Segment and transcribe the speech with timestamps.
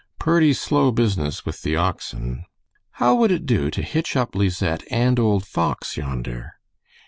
[0.17, 2.45] "Purty slow business with the oxen.
[2.93, 6.53] How would it do to hitch up Lisette and old Fox yonder?"